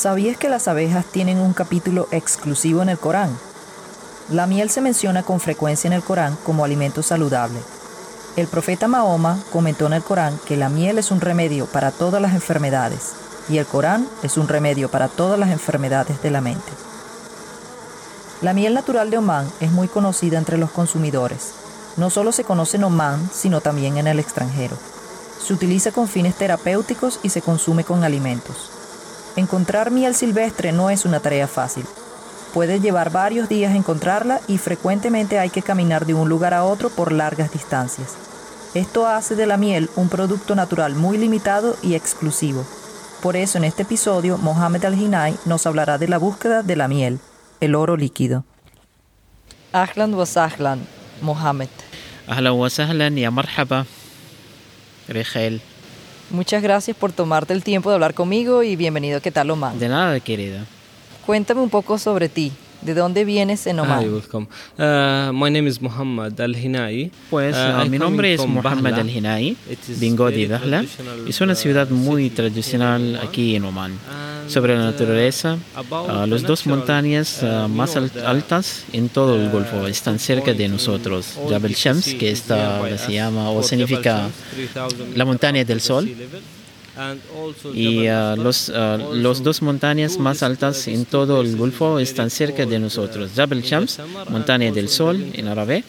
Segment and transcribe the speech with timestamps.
[0.00, 3.38] ¿Sabías que las abejas tienen un capítulo exclusivo en el Corán?
[4.30, 7.58] La miel se menciona con frecuencia en el Corán como alimento saludable.
[8.34, 12.22] El profeta Mahoma comentó en el Corán que la miel es un remedio para todas
[12.22, 13.12] las enfermedades
[13.50, 16.72] y el Corán es un remedio para todas las enfermedades de la mente.
[18.40, 21.52] La miel natural de Omán es muy conocida entre los consumidores.
[21.98, 24.78] No solo se conoce en Omán, sino también en el extranjero.
[25.46, 28.79] Se utiliza con fines terapéuticos y se consume con alimentos.
[29.36, 31.84] Encontrar miel silvestre no es una tarea fácil.
[32.52, 36.90] Puede llevar varios días encontrarla y frecuentemente hay que caminar de un lugar a otro
[36.90, 38.16] por largas distancias.
[38.74, 42.66] Esto hace de la miel un producto natural muy limitado y exclusivo.
[43.22, 47.20] Por eso en este episodio Mohamed Al-Hinay nos hablará de la búsqueda de la miel,
[47.60, 48.44] el oro líquido.
[49.72, 50.86] Ahlan wa sahlan,
[51.20, 51.68] Mohamed.
[52.26, 53.86] Ahlan wa sahlan ya marhaba,
[55.06, 55.62] Rigel.
[56.30, 59.80] Muchas gracias por tomarte el tiempo de hablar conmigo y bienvenido a ¿Qué tal Oman?
[59.80, 60.64] De nada, querida.
[61.26, 62.52] Cuéntame un poco sobre ti.
[62.82, 64.02] ¿De dónde vienes en Oman?
[64.02, 64.46] Hi, welcome.
[64.78, 67.10] Uh, my name is Muhammad Al Hinai.
[67.28, 68.96] Pues Uh, mi nombre es Bahla.
[68.96, 69.56] Al Hinai.
[69.70, 73.26] It is Vengo de traditional, Es una ciudad uh, muy city tradicional in Oman.
[73.28, 73.92] aquí en Oman.
[74.48, 78.84] Sobre la uh, naturaleza, uh, las dos montañas uh, más you know, al- the, altas
[78.92, 81.38] en todo el Golfo están cerca de nosotros.
[81.50, 84.32] Jabal Shams, que está, se llama o significa Jabal
[84.74, 86.08] Shams, 3000 la montaña del sol.
[87.74, 91.98] Y Jabal uh, los, uh, los dos montañas más altas uh, en todo el Golfo
[91.98, 93.30] están cerca de cold, nosotros.
[93.30, 95.84] uh, Jabal Shams, montaña del sol en árabe,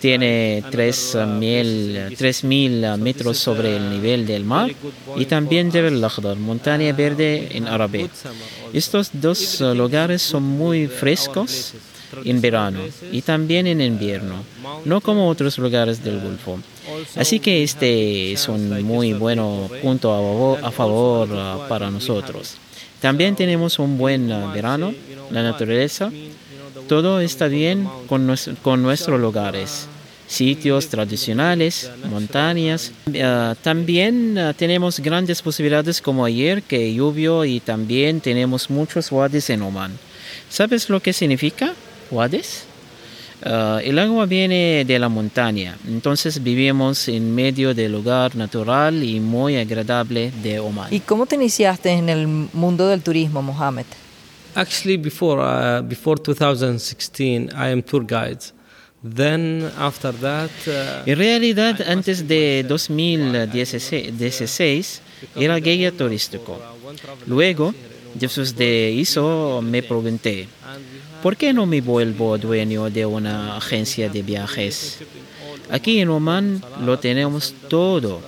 [0.00, 4.74] tiene like tres another, uh, uh, 3.000 metros sobre el nivel del mar
[5.16, 5.74] y también us.
[5.74, 8.08] al-Akhdar, montaña Uh, verde en árabe.
[8.72, 11.74] Estos dos uh, lugares son muy uh, frescos.
[12.24, 12.80] En verano
[13.12, 14.42] y también en invierno,
[14.84, 16.58] no como otros lugares del Golfo.
[17.16, 19.38] Así que este es un muy buen
[19.82, 22.56] punto a favor, uh, para nosotros.
[23.00, 24.94] También tenemos un buen uh, verano,
[25.30, 26.10] la naturaleza,
[26.88, 29.88] todo está bien con, nues- con nuestros lugares,
[30.28, 32.92] sitios tradicionales, montañas.
[33.06, 39.62] Uh, también tenemos grandes posibilidades como ayer que llovió y también tenemos muchos wadis en
[39.62, 39.92] Oman.
[40.48, 41.74] ¿Sabes lo que significa
[42.10, 42.64] wadis?
[43.44, 49.20] Uh, el agua viene de la montaña, entonces vivimos en medio del lugar natural y
[49.20, 50.90] muy agradable de Oman.
[50.92, 53.84] ¿Y cómo te iniciaste en el mundo del turismo, Mohamed?
[54.54, 58.38] Actually, before uh, before 2016, I am tour guide.
[59.02, 65.02] Then after that, uh, En realidad, antes de 2016
[65.36, 66.58] era guía turístico.
[67.26, 67.74] Luego,
[68.14, 70.48] después de eso, me pregunté,
[71.22, 74.98] ¿por qué no me vuelvo dueño de una agencia de viajes?
[75.70, 78.20] Aquí en Oman lo tenemos todo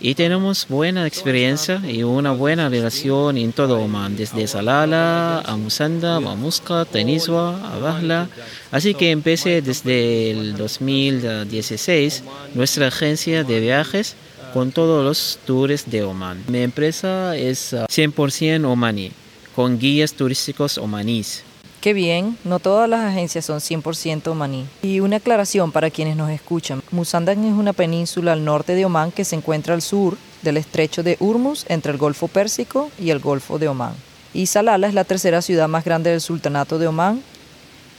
[0.00, 6.16] y tenemos buena experiencia y una buena relación en todo Oman, desde Salala, a Musanda,
[6.16, 8.28] a Muscat, a a.
[8.70, 12.22] Así que empecé desde el 2016
[12.54, 14.14] nuestra agencia de viajes
[14.52, 16.44] con todos los tours de Oman.
[16.48, 19.10] Mi empresa es uh, 100% omaní,
[19.54, 21.44] con guías turísticos omaníes.
[21.80, 24.66] Qué bien, no todas las agencias son 100% omaní.
[24.82, 26.82] Y una aclaración para quienes nos escuchan.
[26.90, 31.04] Musandan es una península al norte de Omán que se encuentra al sur del estrecho
[31.04, 33.94] de Urmus entre el Golfo Pérsico y el Golfo de Omán.
[34.34, 37.22] Y Salala es la tercera ciudad más grande del Sultanato de Omán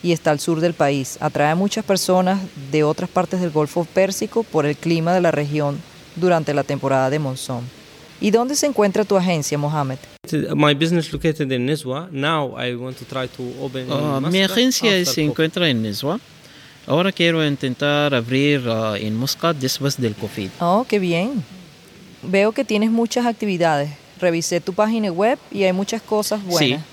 [0.03, 1.17] y está al sur del país.
[1.21, 2.41] Atrae a muchas personas
[2.71, 5.81] de otras partes del Golfo Pérsico por el clima de la región
[6.17, 7.63] durante la temporada de monzón.
[8.19, 9.99] ¿Y dónde se encuentra tu agencia, Mohamed?
[10.55, 12.09] My business located in Nizwa.
[12.11, 13.87] Now I want to try to open.
[13.87, 16.19] in Ah, mi agencia se encuentra en Nizwa.
[16.87, 20.49] Ahora quiero intentar abrir ah, en Muscat después del COVID.
[20.59, 21.43] Oh, qué bien.
[22.23, 23.91] Veo que tienes muchas actividades.
[24.19, 26.83] Revisé tu página web y hay muchas cosas buenas.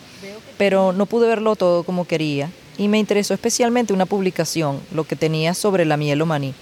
[0.58, 2.50] Pero no pude verlo todo como quería.
[2.78, 6.54] Y me interesó especialmente una publicación, lo que tenías sobre la miel omaní.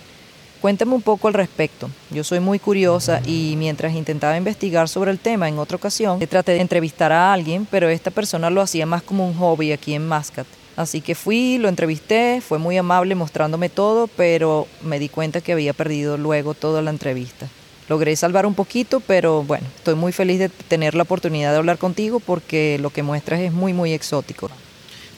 [0.65, 1.91] Cuéntame un poco al respecto.
[2.11, 6.53] Yo soy muy curiosa y mientras intentaba investigar sobre el tema en otra ocasión, traté
[6.53, 10.09] de entrevistar a alguien, pero esta persona lo hacía más como un hobby aquí en
[10.09, 10.47] Muscat.
[10.75, 15.53] Así que fui, lo entrevisté, fue muy amable mostrándome todo, pero me di cuenta que
[15.53, 17.47] había perdido luego toda la entrevista.
[17.91, 21.77] Logré salvar un poquito, pero bueno, estoy muy feliz de tener la oportunidad de hablar
[21.77, 24.49] contigo porque lo que muestras es muy, muy exótico.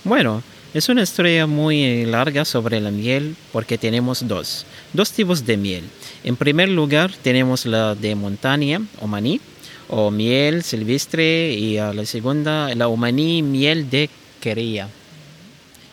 [0.03, 0.43] Bueno,
[0.77, 5.85] es una historia muy larga sobre la miel porque tenemos dos, dos tipos de miel.
[6.23, 9.41] En primer lugar tenemos la de montaña, omaní,
[9.89, 14.91] o miel silvestre, y a la segunda, la omaní miel de quería.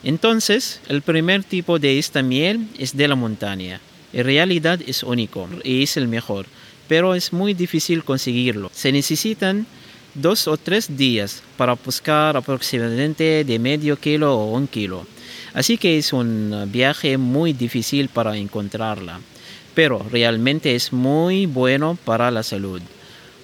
[0.04, 3.80] Entonces, el primer tipo de esta miel es de la montaña.
[4.12, 6.46] En realidad es único y es el mejor,
[6.90, 8.70] pero es muy difícil conseguirlo.
[8.74, 9.66] Se necesitan
[10.14, 15.06] dos o tres días para buscar aproximadamente de medio kilo o un kilo.
[15.54, 19.20] Así que es un viaje muy difícil para encontrarla,
[19.74, 22.82] pero realmente es muy bueno para la salud.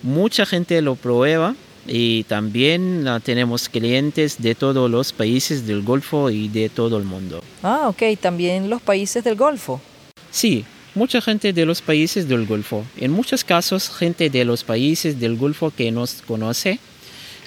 [0.02, 1.56] Mucha gente lo prueba
[1.88, 7.04] y también ah, tenemos clientes de todos los países del Golfo y de todo el
[7.04, 7.44] mundo.
[7.64, 9.82] Ah, ok, también los países del Golfo.
[10.32, 10.66] Sí,
[11.00, 12.84] mucha gente de los países del Golfo.
[12.98, 16.78] En muchos casos, gente de los países del Golfo que nos conoce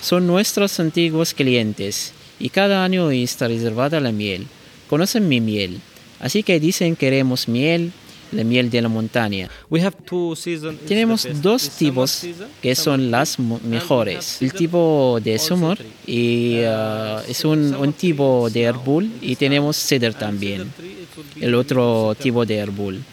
[0.00, 4.46] son nuestros antiguos clientes y cada año está reservada la miel.
[4.88, 5.80] Conocen mi miel,
[6.18, 7.92] así que dicen queremos miel,
[8.32, 9.50] la miel de la montaña.
[10.88, 12.26] Tenemos dos tipos
[12.62, 14.40] que son las mejores.
[14.40, 20.14] El tipo de summer y uh, es un, un, tipo de arbol y tenemos cedar
[20.14, 20.72] también,
[21.38, 23.04] el otro tipo de arbol.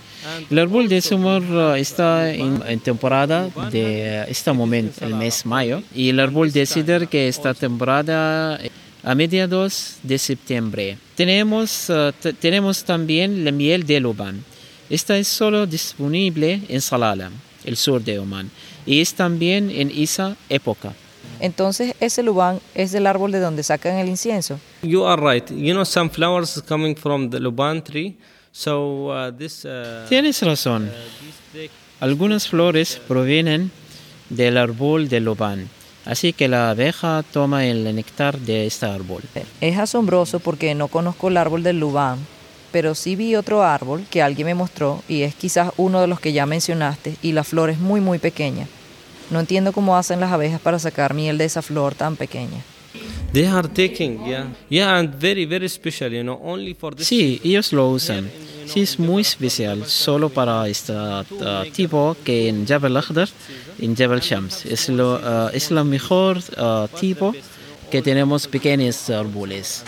[0.50, 6.10] El árbol de summer uh, está en, temporada de este momento, el mes mayo, y
[6.10, 8.60] el árbol de cedar que está temporada
[9.04, 10.98] a mediados de septiembre.
[11.16, 14.44] Tenemos, uh, tenemos también la miel de Lubán.
[14.90, 17.30] Esta es solo disponible en Salalah,
[17.64, 18.50] el sur de Oman,
[18.86, 20.94] y es también en esa época.
[21.40, 24.60] Entonces, ese Lubán es el árbol de donde sacan el incienso.
[24.82, 25.50] You are right.
[25.50, 28.18] You know some flowers coming from the Luban tree.
[28.52, 30.90] So uh, this uh, Tienes razón.
[32.00, 33.72] Algunas flores provienen
[34.30, 35.70] del árbol de Lubán.
[36.06, 39.22] Así que la abeja toma el néctar de este árbol.
[39.62, 42.18] Es asombroso porque no conozco el árbol del Lubán,
[42.72, 46.20] pero sí vi otro árbol que alguien me mostró y es quizás uno de los
[46.20, 48.68] que ya mencionaste y la flor es muy muy pequeña.
[49.30, 52.64] No entiendo cómo hacen las abejas para sacar miel de esa flor tan pequeña.
[57.06, 58.30] Sí, ellos lo usan.
[58.66, 61.24] Sí, es muy especial, solo para este uh,
[61.74, 63.30] tipo que en Jabal Akhdar,
[63.80, 64.66] en Jabal Shams.
[64.66, 67.34] Es lo, uh, es lo mejor uh, tipo
[67.90, 69.84] que tenemos pequeños árboles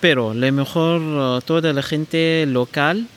[0.00, 3.08] pero lo mejor uh, toda la gente local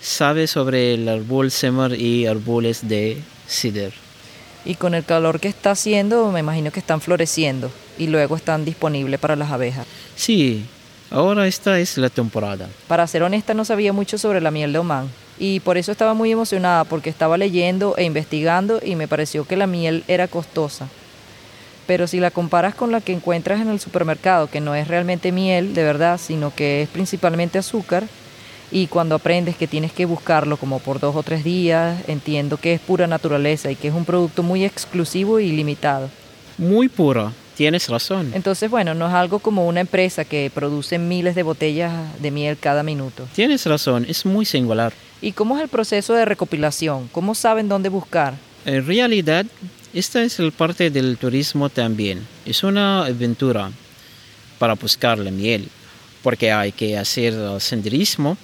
[0.00, 3.92] sabe sobre el árbol semer y árboles de cedar.
[4.64, 8.64] Y con el calor que está haciendo, me imagino que están floreciendo y luego están
[8.64, 9.86] disponibles para las abejas.
[10.16, 10.64] Sí,
[11.10, 12.68] ahora esta es la temporada.
[12.88, 15.08] Para ser honesta, no sabía mucho sobre la miel de Oman
[15.38, 19.56] y por eso estaba muy emocionada porque estaba leyendo e investigando y me pareció que
[19.56, 20.88] la miel era costosa.
[21.86, 25.32] Pero si la comparas con la que encuentras en el supermercado, que no es realmente
[25.32, 28.04] miel de verdad, sino que es principalmente azúcar,
[28.70, 32.72] y cuando aprendes que tienes que buscarlo como por dos o tres días, entiendo que
[32.72, 36.08] es pura naturaleza y que es un producto muy exclusivo y limitado.
[36.56, 38.32] Muy puro, tienes razón.
[38.34, 42.56] Entonces, bueno, no es algo como una empresa que produce miles de botellas de miel
[42.58, 43.26] cada minuto.
[43.34, 44.92] Tienes razón, es muy singular.
[45.20, 47.08] ¿Y cómo es el proceso de recopilación?
[47.12, 48.34] ¿Cómo saben dónde buscar?
[48.64, 49.46] En realidad,
[49.92, 52.26] esta es el parte del turismo también.
[52.44, 53.70] Es una aventura
[54.58, 55.68] para buscar la miel,
[56.22, 58.36] porque hay que hacer senderismo.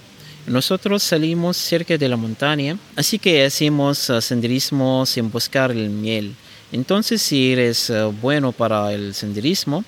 [0.47, 6.35] Nosotros salimos cerca de la montaña, así que hacemos senderismo sin buscar el miel.
[6.73, 9.85] Entonces, si eres uh, bueno para el senderismo,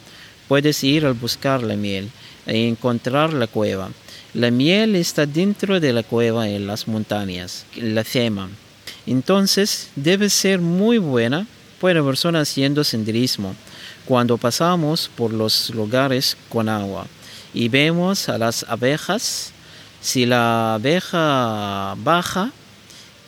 [0.49, 2.11] puedes ir a buscar la miel
[2.47, 3.91] e encontrar la cueva.
[4.35, 8.49] La miel está dentro de la cueva en las montañas, la cema.
[9.07, 11.47] Entonces debe ser muy buena
[11.81, 13.55] para personas haciendo senderismo
[14.05, 17.07] cuando pasamos por los lugares con agua
[17.55, 19.53] y vemos a las abejas.
[20.01, 22.53] Si la abeja baja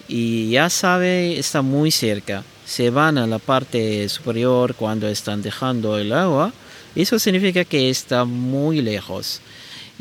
[0.09, 5.99] y ya sabe está muy cerca, se van a la parte superior cuando están dejando
[5.99, 6.52] el agua,
[6.95, 9.40] eso significa que está muy lejos.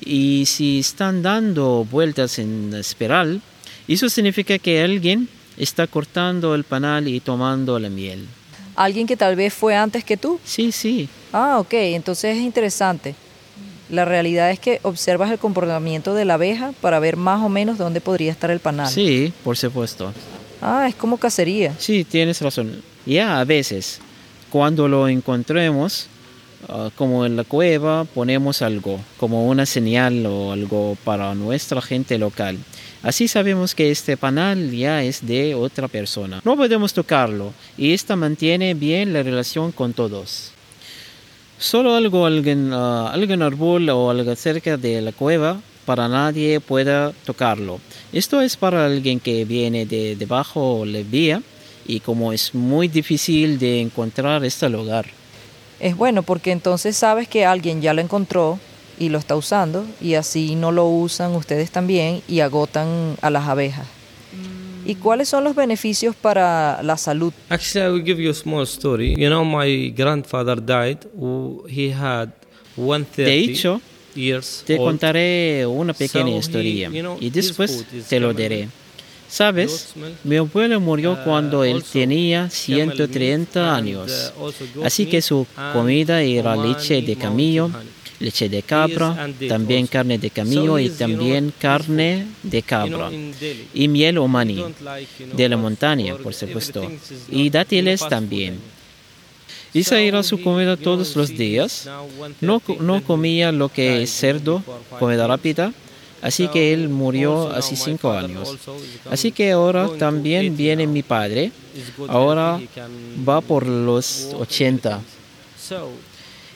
[0.04, 3.42] Y si están dando vueltas en espiral,
[3.88, 8.28] eso significa que alguien está cortando el panal y tomando la miel.
[8.76, 10.40] ¿Alguien que tal vez fue antes que tú?
[10.44, 11.10] Sí, sí.
[11.34, 13.16] Ah, ok, entonces es interesante.
[13.90, 17.78] La realidad es que observas el comportamiento de la abeja para ver más o menos
[17.78, 18.88] dónde podría estar el panal.
[18.88, 20.14] Sí, por supuesto.
[20.62, 21.76] Ah, es como cacería.
[21.80, 22.84] Sí, tienes razón.
[23.06, 24.00] Ya a veces,
[24.52, 26.08] cuando lo encontremos,
[26.70, 32.20] ah, como en la cueva, ponemos algo, como una señal o algo para nuestra gente
[32.20, 32.58] local.
[33.02, 36.42] Así sabemos que este panal ya es de otra persona.
[36.46, 40.52] No podemos tocarlo y esta mantiene bien la relación con todos.
[41.58, 47.12] Solo algo, alguien, uh, algún árbol o algo cerca de la cueva para nadie pueda
[47.26, 47.80] tocarlo.
[48.14, 51.42] Esto es para alguien que viene de debajo la vía
[51.86, 55.06] y como es muy difícil de encontrar este lugar.
[55.80, 58.60] Es bueno porque entonces sabes que alguien ya lo encontró
[59.00, 63.48] y lo está usando y así no lo usan ustedes también y agotan a las
[63.48, 63.88] abejas.
[64.86, 67.34] ¿Y cuáles son los beneficios para la salud?
[67.50, 69.16] Actually, I will give you a small story.
[69.16, 71.00] You know, my grandfather died.
[71.68, 72.30] He had
[72.76, 73.82] 130 De hecho,
[74.66, 78.68] te contaré una pequeña historia y después te lo diré.
[79.32, 79.94] ¿Sabes?
[80.26, 84.34] Mi abuelo murió uh, cuando él tenía camel 130 meat and, años.
[84.38, 87.72] uh, goat Así que su comida era leche de camillo,
[88.20, 93.10] leche de cabra, también carne de camillo y también carne de cabra.
[93.74, 94.74] Y miel you know,
[95.34, 96.92] de la montaña, por supuesto.
[97.30, 98.60] Y dátiles también.
[99.74, 99.82] I mean.
[99.82, 101.88] Esa era su comida todos los días.
[102.42, 104.64] No, 130, no comía lo que es cerdo,
[105.00, 105.74] comida rápida,
[106.22, 108.58] así que él murió hace cinco años.
[109.10, 111.52] Así que ahora también 80 viene mi padre,
[112.08, 112.60] ahora
[113.28, 114.90] va por los walk, 80.
[114.90, 115.06] everything.
[115.58, 115.90] So,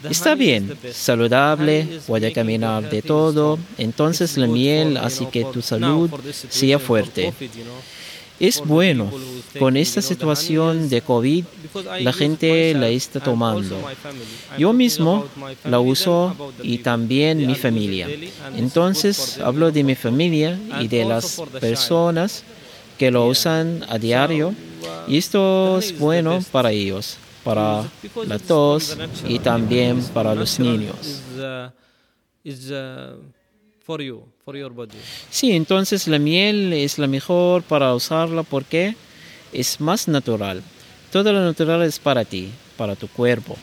[0.01, 6.09] the Está bien, saludable, puede caminar de todo, entonces la miel hace que tu salud
[6.49, 7.33] sea fuerte.
[8.39, 9.11] Es bueno,
[9.59, 11.45] con esta situación de COVID,
[12.01, 13.77] la gente la está tomando.
[14.57, 15.25] Yo mismo
[15.63, 18.09] la uso y también mi familia.
[18.55, 22.43] Entonces hablo de mi familia y de las personas
[22.97, 24.53] que lo usan a diario
[25.07, 27.83] y esto uh, es bueno para ellos, para
[28.25, 31.21] la tos y también para los niños.
[33.85, 34.97] For you, for your body.
[35.29, 38.95] Sí, entonces la miel es la mejor para usarla porque
[39.53, 40.63] es más natural.
[41.11, 43.55] Todo lo natural es para ti, para tu cuerpo.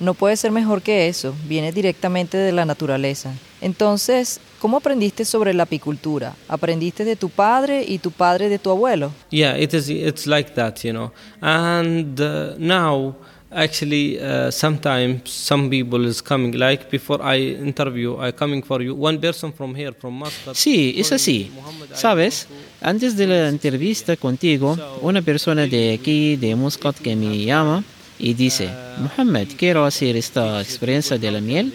[0.00, 3.32] No puede ser mejor que eso, viene directamente de la naturaleza.
[3.60, 6.34] Entonces, ¿cómo aprendiste sobre la apicultura?
[6.48, 9.12] ¿Aprendiste de tu padre y tu padre de tu abuelo?
[9.30, 9.88] Yeah, it is.
[9.88, 11.12] It's like that, you know.
[11.40, 13.14] And uh, now,
[13.54, 16.52] actually, uh, sometimes some people is coming.
[16.58, 18.94] Like before I interview, I coming for you.
[18.94, 20.54] One person from here, from Muscat.
[20.54, 21.50] Sí, es así.
[21.54, 26.54] "Muhammad, I Sabes, want to-" antes de la entrevista contigo, una persona de aquí, de
[26.54, 27.84] Muscat, que me llama
[28.18, 28.68] y dice,
[28.98, 31.72] Mohammed, quiero hacer esta experiencia de la miel.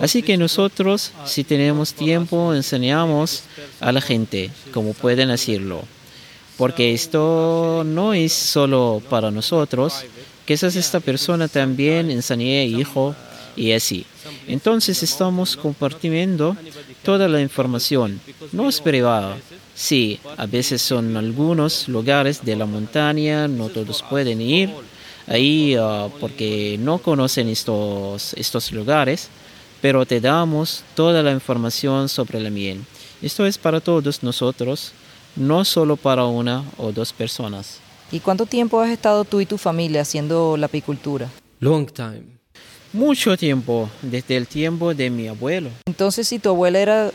[0.00, 3.42] Así que nosotros, si tenemos tiempo, enseñamos
[3.80, 5.82] a la gente cómo pueden hacerlo.
[6.56, 10.04] Porque esto no es solo para nosotros,
[10.46, 13.14] quizás esta persona también enseñé hijo
[13.56, 14.06] y así.
[14.46, 16.56] Entonces estamos compartiendo
[17.02, 18.20] toda la información,
[18.52, 19.36] no es privada.
[19.74, 24.70] Sí, a veces son algunos lugares de la montaña, no todos pueden ir
[25.26, 29.28] ahí ah, porque no conocen estos, estos lugares,
[29.82, 32.82] pero te damos toda la información sobre la miel.
[33.20, 34.92] Esto es para todos nosotros,
[35.34, 37.80] no solo para una o dos personas.
[38.12, 41.28] ¿Y cuánto tiempo has estado tú y tu familia haciendo la apicultura?
[41.60, 42.22] Long time.
[42.92, 45.70] Mucho tiempo, desde el tiempo de mi abuelo.
[45.86, 47.10] Entonces, si tu abuela era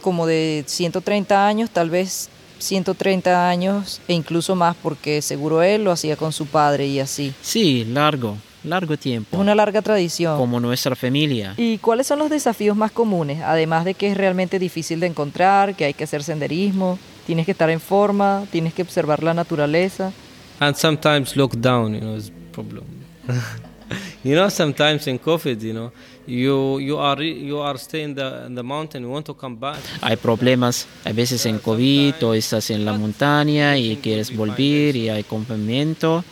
[0.00, 2.28] como de 130 años, tal vez
[2.60, 7.34] 130 años e incluso más, porque seguro él lo hacía con su padre y así.
[7.42, 10.38] Sí, largo, largo Es tiempo, una larga tradición.
[10.38, 11.54] como nuestra familia.
[11.56, 13.42] ¿Y cuáles son los desafíos más comunes?
[13.42, 17.52] Además de que es realmente difícil de encontrar, que hay que hacer senderismo, tienes que
[17.52, 20.12] estar en forma, tienes que observar la naturaleza.
[20.60, 22.84] And sometimes lockdown, you know, is problem.
[24.24, 25.92] you know, sometimes in COVID, you know,
[26.26, 29.02] you you are re- you are staying the in the mountain.
[29.02, 29.78] You want to come back.
[30.02, 35.08] Hay problemas a veces en COVID o estás en la montaña y quieres volver y
[35.08, 36.24] hay confinamiento,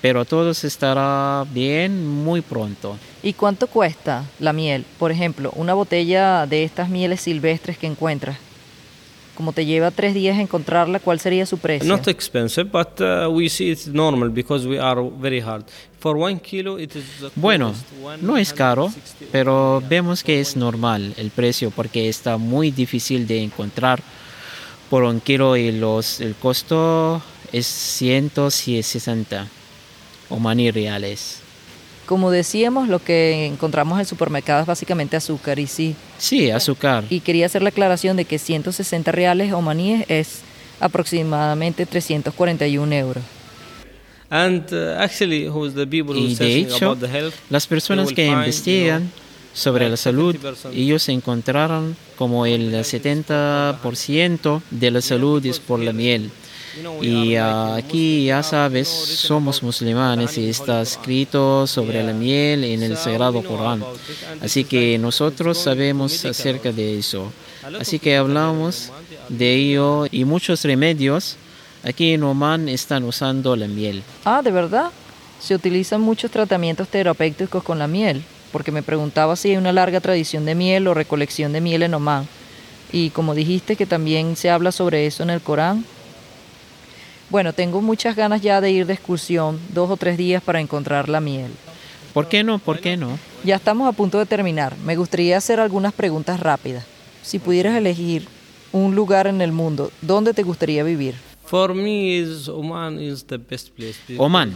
[0.00, 2.96] pero todo estará bien muy pronto.
[3.22, 4.84] ¿Y cuánto cuesta la miel?
[4.98, 8.36] Por ejemplo, una botella de estas mieles silvestres que encuentras.
[9.42, 11.88] Como te lleva tres días encontrarla, ¿cuál sería su precio?
[11.88, 15.64] Not expensive, but uh, we see it's normal because we are very hard.
[15.98, 17.74] For one kilo, it is the Bueno,
[18.20, 19.32] no es caro, 160.
[19.32, 24.00] pero vemos que es normal el precio porque está muy difícil de encontrar
[24.88, 27.20] por un kilo y los, el costo
[27.50, 29.48] es 160
[30.28, 31.41] o maní reales.
[32.06, 35.94] Como decíamos, lo que encontramos en el supermercado es básicamente azúcar y sí.
[36.18, 37.04] Sí, azúcar.
[37.08, 40.40] Y quería hacer la aclaración de que 160 reales o maníes es
[40.80, 43.22] aproximadamente 341 euros.
[44.28, 47.34] And uh, actually, who's the people who Y de hecho, about the health?
[47.50, 49.10] las personas que find, investigan
[49.52, 50.70] sobre la salud, 70%.
[50.74, 56.30] ellos encontraron como el 70% de la salud es por la miel.
[57.00, 62.82] Y ah, like aquí ya sabes, somos musulmanes y está escrito sobre la miel en
[62.82, 63.84] el Sagrado Corán.
[64.40, 67.30] Así que nosotros sabemos acerca de eso.
[67.78, 71.36] Así que hablamos Oman, de ello y muchos remedios
[71.84, 74.02] aquí en Oman están usando la miel.
[74.24, 74.90] Ah, ¿de verdad?
[75.40, 80.00] Se utilizan muchos tratamientos terapéuticos con la miel, porque me preguntaba si hay una larga
[80.00, 82.26] tradición de miel o recolección de miel en Omán.
[82.92, 85.84] Y como dijiste que también se habla sobre eso en el Corán.
[87.32, 91.08] Bueno, tengo muchas ganas ya de ir de excursión, dos o tres días para encontrar
[91.08, 91.50] la miel.
[92.12, 92.58] ¿Por qué no?
[92.58, 93.18] ¿Por qué no?
[93.42, 94.76] Ya estamos a punto de terminar.
[94.84, 96.84] Me gustaría hacer algunas preguntas rápidas.
[97.22, 98.28] Si pudieras elegir
[98.70, 101.14] un lugar en el mundo, ¿dónde te gustaría vivir?
[101.46, 103.94] For me, is Oman is the best place.
[104.18, 104.54] Oman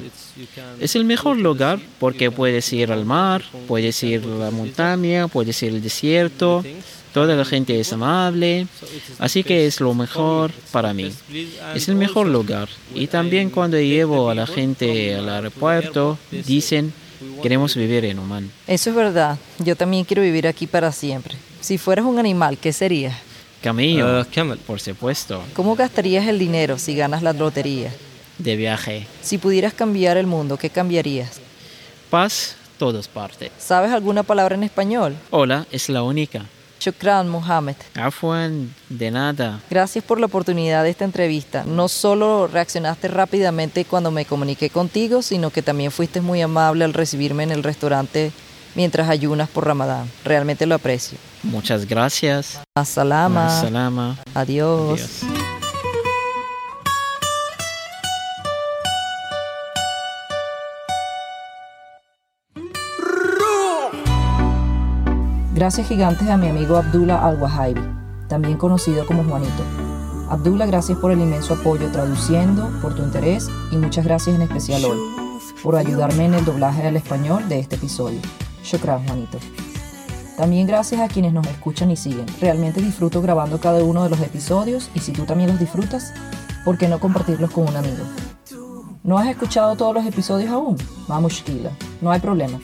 [0.78, 5.62] es el mejor lugar porque puedes ir al mar, puedes ir a la montaña, puedes
[5.62, 6.62] ir al desierto,
[7.16, 8.66] toda la gente es amable,
[9.18, 11.10] así que es lo mejor para mí.
[11.74, 12.68] Es el mejor lugar.
[12.94, 16.92] Y también cuando llevo a la gente al aeropuerto, dicen,
[17.42, 18.50] queremos vivir en Oman.
[18.66, 19.38] Eso es verdad.
[19.58, 21.36] Yo también quiero vivir aquí para siempre.
[21.62, 23.16] Si fueras un animal, ¿qué serías?
[23.62, 24.58] Camello, camel.
[24.58, 27.90] por supuesto, ¿Cómo gastarías el dinero si ganas la lotería?
[28.36, 29.06] de viaje.
[29.22, 31.40] Si pudieras cambiar el mundo, ¿qué cambiarías?
[32.10, 33.50] Paz, todas partes.
[33.58, 35.16] ¿Sabes alguna palabra en español?
[35.30, 36.44] Hola, es la única.
[36.86, 37.74] Shukran, Mohammed.
[37.96, 39.60] Afwan, de nada.
[39.68, 41.64] Gracias por la oportunidad de esta entrevista.
[41.64, 46.94] No solo reaccionaste rápidamente cuando me comuniqué contigo, sino que también fuiste muy amable al
[46.94, 48.30] recibirme en el restaurante
[48.76, 50.08] mientras ayunas por Ramadán.
[50.24, 51.18] Realmente lo aprecio.
[51.42, 52.60] Muchas gracias.
[52.76, 53.50] Asalama.
[53.50, 54.16] Salama.
[54.32, 55.00] Adiós.
[55.22, 55.35] Adiós.
[65.56, 67.80] Gracias gigantes a mi amigo Abdullah Al-Wahabi,
[68.28, 69.62] también conocido como Juanito.
[70.28, 74.84] Abdullah, gracias por el inmenso apoyo traduciendo, por tu interés y muchas gracias en especial
[74.84, 74.98] hoy
[75.62, 78.20] por ayudarme en el doblaje al español de este episodio.
[78.62, 79.38] Shukran, Juanito.
[80.36, 82.26] También gracias a quienes nos escuchan y siguen.
[82.38, 86.12] Realmente disfruto grabando cada uno de los episodios y si tú también los disfrutas,
[86.66, 88.04] ¿por qué no compartirlos con un amigo?
[89.02, 90.76] ¿No has escuchado todos los episodios aún?
[91.08, 91.70] Vamos, Shkila.
[92.02, 92.60] No hay problema.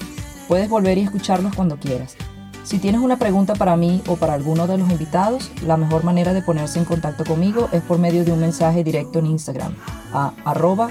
[0.47, 2.17] Puedes volver y escucharlos cuando quieras.
[2.65, 6.33] Si tienes una pregunta para mí o para alguno de los invitados, la mejor manera
[6.33, 9.75] de ponerse en contacto conmigo es por medio de un mensaje directo en Instagram
[10.13, 10.91] a arroba.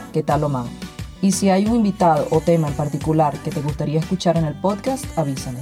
[1.22, 4.60] Y si hay un invitado o tema en particular que te gustaría escuchar en el
[4.60, 5.60] podcast, avísame.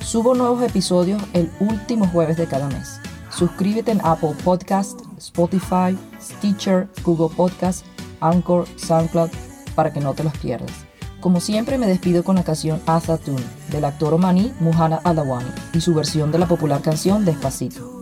[0.00, 3.00] Subo nuevos episodios el último jueves de cada mes.
[3.30, 7.84] Suscríbete en Apple Podcast, Spotify, Stitcher, Google Podcast,
[8.20, 9.30] Anchor, SoundCloud
[9.74, 10.93] para que no te los pierdas.
[11.24, 15.94] Como siempre me despido con la canción Azatun del actor omaní Muhana Adawani y su
[15.94, 17.93] versión de la popular canción Despacito.